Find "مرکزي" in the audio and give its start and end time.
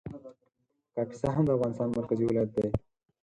1.97-2.25